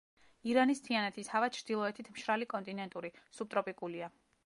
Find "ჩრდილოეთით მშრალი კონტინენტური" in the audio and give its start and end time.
1.59-3.17